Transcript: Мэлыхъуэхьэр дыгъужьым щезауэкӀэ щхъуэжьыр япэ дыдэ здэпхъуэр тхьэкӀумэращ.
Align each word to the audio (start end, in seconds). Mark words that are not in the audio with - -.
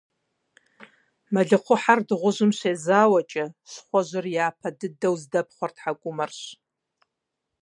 Мэлыхъуэхьэр 1.33 1.99
дыгъужьым 2.07 2.51
щезауэкӀэ 2.57 3.45
щхъуэжьыр 3.71 4.25
япэ 4.45 4.69
дыдэ 4.77 5.09
здэпхъуэр 5.19 5.71
тхьэкӀумэращ. 5.75 6.37